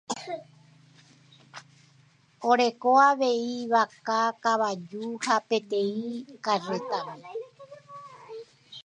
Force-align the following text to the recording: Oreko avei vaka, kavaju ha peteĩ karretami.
Oreko 2.51 2.91
avei 3.09 3.43
vaka, 3.73 4.17
kavaju 4.43 5.05
ha 5.25 5.35
peteĩ 5.47 6.03
karretami. 6.45 7.21